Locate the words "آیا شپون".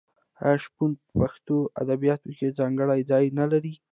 0.43-0.91